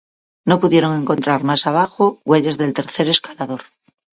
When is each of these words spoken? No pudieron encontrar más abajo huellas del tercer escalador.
No 0.49 0.57
pudieron 0.59 0.95
encontrar 0.95 1.43
más 1.43 1.67
abajo 1.67 2.19
huellas 2.25 2.57
del 2.57 2.73
tercer 2.73 3.07
escalador. 3.07 3.61